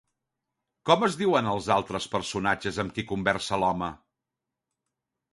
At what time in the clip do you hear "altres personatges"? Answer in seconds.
1.75-2.79